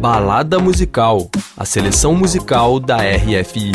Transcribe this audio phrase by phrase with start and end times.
[0.00, 3.72] Balada Musical, a seleção musical da RFI.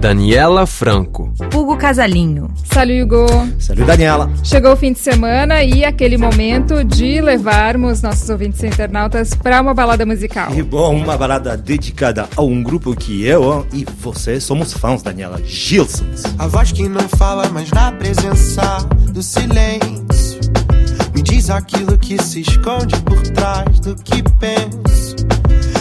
[0.00, 1.32] Daniela Franco.
[1.54, 2.50] Hugo Casalinho.
[2.64, 3.26] Salut Hugo.
[3.58, 4.30] Salut Daniela.
[4.42, 9.74] Chegou o fim de semana e aquele momento de levarmos nossos ouvintes internautas para uma
[9.74, 10.54] balada musical.
[10.54, 15.40] E bom, uma balada dedicada a um grupo que eu e você somos fãs, Daniela.
[15.44, 16.22] Gilsons.
[16.38, 18.78] A voz que não fala, mas na presença
[19.10, 20.05] do silêncio.
[21.46, 25.14] Diz aquilo que se esconde por trás do que penso.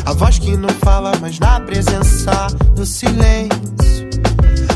[0.05, 3.94] A voz que não fala, mas na presença do silêncio.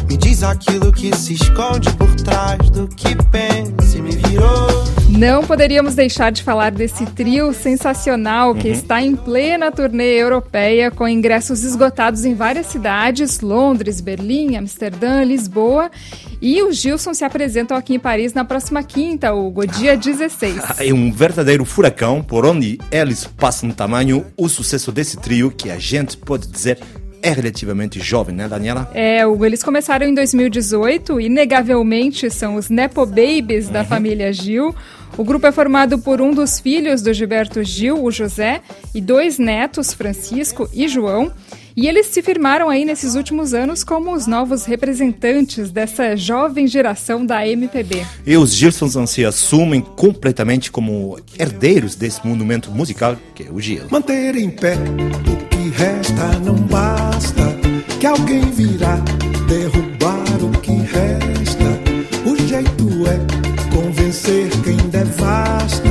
[0.10, 4.90] Me diz aquilo que se esconde por trás do que pensa e me virou.
[5.08, 8.74] Não poderíamos deixar de falar desse trio sensacional que uhum.
[8.74, 15.92] está em plena turnê europeia com ingressos esgotados em várias cidades, Londres, Berlim, Amsterdã, Lisboa.
[16.42, 20.80] E os Gilson se apresentam aqui em Paris na próxima quinta, Hugo, dia 16.
[20.80, 25.78] É um verdadeiro furacão por onde eles passam tamanho o sucesso desse trio que a
[25.78, 26.80] gente pode dizer
[27.22, 28.90] é relativamente jovem, né, Daniela?
[28.94, 33.74] É, Hugo, eles começaram em 2018, inegavelmente são os Nepo Babies uhum.
[33.74, 34.76] da família Gil.
[35.18, 38.62] O grupo é formado por um dos filhos do Gilberto Gil, o José,
[38.94, 41.32] e dois netos, Francisco e João.
[41.76, 47.26] E eles se firmaram aí nesses últimos anos como os novos representantes dessa jovem geração
[47.26, 48.06] da MPB.
[48.26, 53.84] E os Gilsons se assumem completamente como herdeiros desse monumento musical que é o Gil.
[53.90, 57.44] Manter em pé o resta não basta,
[58.00, 58.98] que alguém virá
[59.48, 61.70] derrubar o que resta.
[62.26, 65.90] O jeito é convencer quem devasta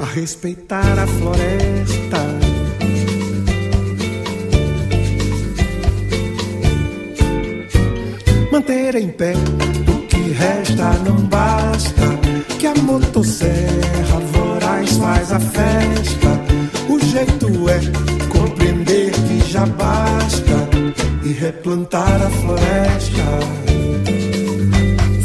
[0.00, 1.96] a respeitar a floresta.
[8.56, 9.34] manter em pé.
[9.86, 12.06] O que resta não basta,
[12.58, 16.40] que a motosserra voraz faz a festa.
[16.88, 17.45] O jeito
[21.46, 23.66] replantar a floresta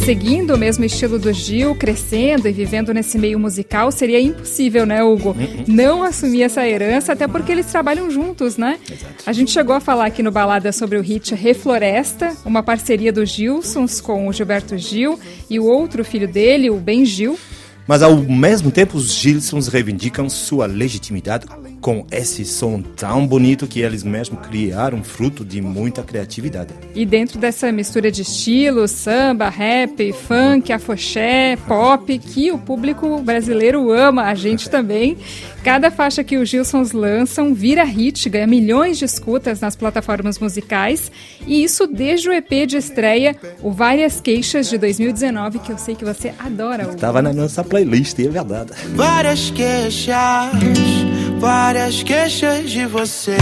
[0.05, 5.01] seguindo o mesmo estilo do Gil, crescendo e vivendo nesse meio musical, seria impossível, né,
[5.01, 5.29] Hugo?
[5.29, 5.63] Uhum.
[5.67, 8.77] Não assumir essa herança, até porque eles trabalham juntos, né?
[9.25, 13.29] A gente chegou a falar aqui no Balada sobre o hit Refloresta, uma parceria dos
[13.29, 15.19] Gilsons com o Gilberto Gil
[15.49, 17.39] e o outro filho dele, o Ben Gil.
[17.87, 21.45] Mas ao mesmo tempo, os Gilsons reivindicam sua legitimidade
[21.81, 26.73] com esse som tão bonito que eles mesmos criaram, fruto de muita criatividade.
[26.93, 33.91] E dentro dessa mistura de estilos, samba, rap, funk, afoxé, pop, que o público brasileiro
[33.91, 35.17] ama, a gente também,
[35.63, 41.11] cada faixa que os Gilsons lançam vira hit, ganha milhões de escutas nas plataformas musicais,
[41.47, 45.95] e isso desde o EP de estreia, o Várias Queixas de 2019, que eu sei
[45.95, 46.83] que você adora.
[46.83, 48.71] Estava na nossa playlist, é verdade.
[48.95, 51.00] Várias queixas
[51.41, 53.35] várias queixas de você.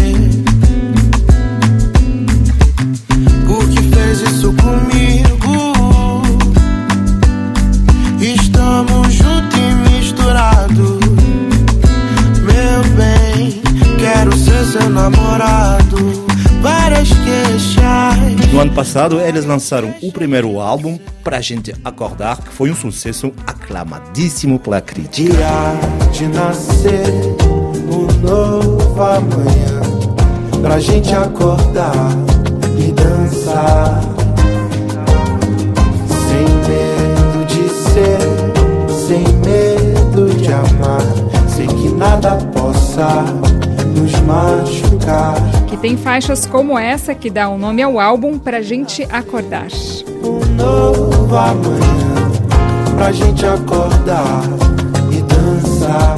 [3.45, 6.23] Por que fez isso comigo?
[8.21, 10.99] Estamos juntos e misturados.
[12.41, 13.61] Meu bem,
[13.99, 16.25] quero ser seu namorado.
[16.61, 18.53] Várias queixas.
[18.53, 23.33] No ano passado, eles lançaram o primeiro álbum Pra Gente Acordar, que foi um sucesso
[23.45, 25.33] aclamadíssimo pela crítica.
[25.33, 27.48] Dia de nascer
[27.89, 29.81] um novo amanhã
[30.61, 32.11] pra gente acordar
[32.77, 34.01] e dançar.
[36.27, 38.19] Sem medo de ser,
[38.89, 41.01] sem medo de amar.
[41.47, 43.23] Sem que nada possa
[43.95, 45.35] nos machucar.
[45.67, 49.67] Que tem faixas como essa que dá o um nome ao álbum pra gente acordar.
[50.23, 52.09] Um novo amanhã
[52.95, 54.43] pra gente acordar
[55.11, 56.15] e dançar.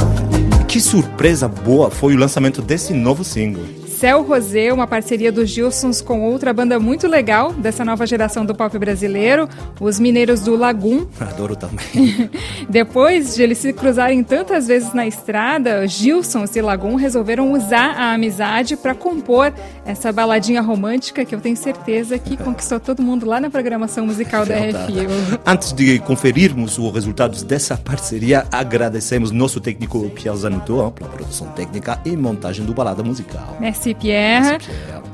[0.68, 1.11] Que surpresa
[1.48, 3.64] boa foi o lançamento desse novo single.
[4.02, 8.56] Céu Rosé, uma parceria dos Gilsons com outra banda muito legal dessa nova geração do
[8.56, 9.48] pop brasileiro,
[9.80, 11.06] os Mineiros do Lagum.
[11.22, 12.28] Adoro também.
[12.68, 18.14] Depois de eles se cruzarem tantas vezes na estrada, Gilsons e Lagum resolveram usar a
[18.14, 19.54] amizade para compor
[19.86, 24.48] essa baladinha romântica que eu tenho certeza que conquistou todo mundo lá na programação musical
[24.48, 25.06] da RFI.
[25.46, 32.02] Antes de conferirmos os resultados dessa parceria, agradecemos nosso técnico Pierre Zanuto pela produção técnica
[32.04, 33.58] e montagem do Balada Musical.
[33.60, 34.58] Merci Pierre.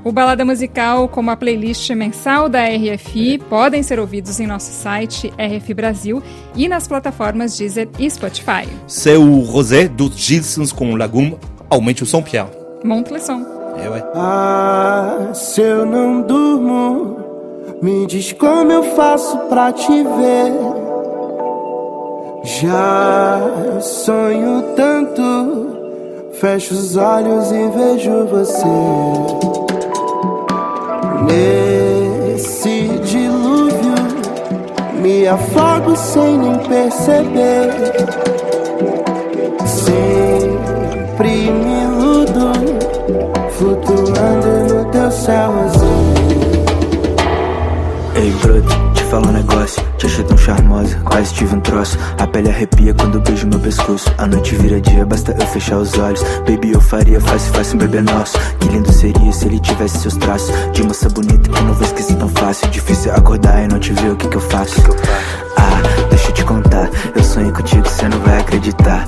[0.04, 5.34] O Balada Musical, como a playlist mensal da RFI, podem ser ouvidos em nosso site
[5.38, 6.24] RF Brasil
[6.56, 8.68] e nas plataformas Deezer e Spotify.
[8.88, 11.34] Seu Rosé dos Gilsons com Lagoon,
[11.70, 12.50] aumente o som, Pierre.
[12.84, 13.46] Monte le som.
[13.84, 14.04] É, ué.
[14.16, 17.18] Ah, se eu não durmo,
[17.82, 20.54] me diz como eu faço pra te ver.
[22.44, 23.42] Já
[23.82, 25.87] sonho tanto
[26.39, 28.63] Fecho os olhos e vejo você.
[31.25, 33.95] Nesse dilúvio,
[35.01, 37.72] me afogo sem nem perceber.
[39.66, 42.51] Sempre me iludo,
[43.54, 46.13] flutuando no teu céu azul.
[48.16, 49.81] Ei, brother, te falo um negócio.
[49.98, 51.98] Te achei tão charmosa, quase tive um troço.
[52.19, 54.13] A pele arrepia quando beijo meu pescoço.
[54.18, 56.21] A noite vira dia, basta eu fechar os olhos.
[56.39, 58.38] Baby, eu faria fácil, fácil um bebê nosso.
[58.59, 60.54] Que lindo seria se ele tivesse seus traços.
[60.74, 62.68] De moça bonita que não vou esquecer tão fácil.
[62.69, 64.81] Difícil acordar e não te ver, o que que eu faço?
[65.57, 66.89] Ah, deixa eu te contar.
[67.15, 69.07] Eu sonhei contigo, cê não vai acreditar.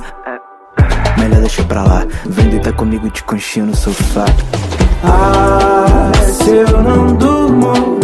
[1.17, 2.05] Melhor deixa pra lá.
[2.25, 4.25] Vem deitar comigo de conchinha no sofá.
[5.03, 7.98] Ah, se eu não durmo,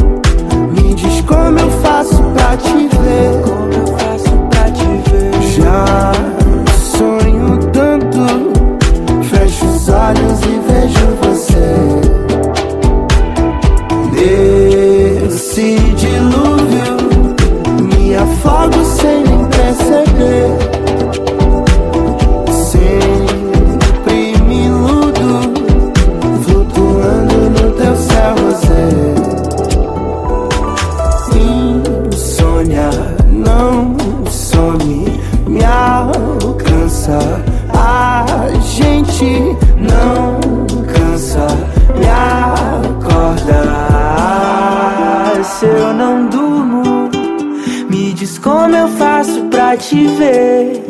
[1.25, 3.42] como eu faço pra te ver.
[3.44, 5.33] Como eu faço pra te ver?
[5.57, 6.12] Já
[6.98, 8.25] sonho tanto,
[9.24, 11.68] fecho os olhos e vejo você.
[14.12, 16.98] Nesse dilúvio,
[17.81, 19.25] me afogo sem
[48.25, 50.83] diz como eu faço pra te ver.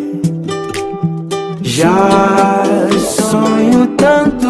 [1.62, 2.64] Já
[3.30, 4.50] sonho tanto,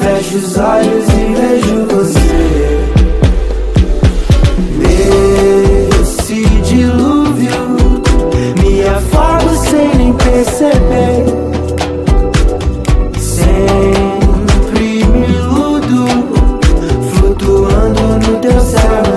[0.00, 2.80] fecho os olhos e vejo você.
[4.80, 7.62] Nesse dilúvio,
[8.60, 11.26] me afogo sem nem perceber.
[13.20, 16.08] Sempre me iludo,
[17.12, 19.07] flutuando no teu céu